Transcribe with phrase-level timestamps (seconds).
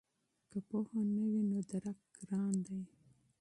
[0.51, 2.79] که پوهه نه وي نو درک ګران دی.